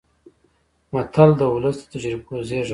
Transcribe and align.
متل 0.93 1.29
د 1.39 1.41
ولس 1.53 1.77
د 1.81 1.85
تجربو 1.91 2.35
زېږنده 2.47 2.63
ده 2.67 2.69